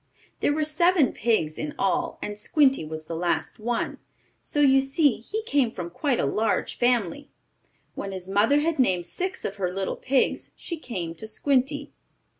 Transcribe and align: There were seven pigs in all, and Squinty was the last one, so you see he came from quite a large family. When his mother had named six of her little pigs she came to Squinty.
There 0.39 0.51
were 0.51 0.63
seven 0.63 1.13
pigs 1.13 1.59
in 1.59 1.75
all, 1.77 2.17
and 2.23 2.35
Squinty 2.35 2.83
was 2.83 3.05
the 3.05 3.15
last 3.15 3.59
one, 3.59 3.99
so 4.41 4.59
you 4.59 4.81
see 4.81 5.17
he 5.17 5.43
came 5.43 5.71
from 5.71 5.91
quite 5.91 6.19
a 6.19 6.25
large 6.25 6.75
family. 6.75 7.29
When 7.93 8.11
his 8.11 8.27
mother 8.27 8.61
had 8.61 8.79
named 8.79 9.05
six 9.05 9.45
of 9.45 9.57
her 9.57 9.71
little 9.71 9.97
pigs 9.97 10.49
she 10.55 10.77
came 10.77 11.13
to 11.13 11.27
Squinty. 11.27 11.93